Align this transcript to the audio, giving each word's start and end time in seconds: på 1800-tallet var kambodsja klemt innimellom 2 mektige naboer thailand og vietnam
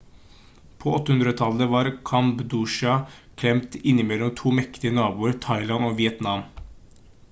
på 0.83 0.93
1800-tallet 0.99 1.69
var 1.73 1.89
kambodsja 2.11 2.95
klemt 3.41 3.77
innimellom 3.91 4.35
2 4.43 4.55
mektige 4.63 4.95
naboer 5.01 5.41
thailand 5.49 5.91
og 5.91 5.99
vietnam 6.01 6.49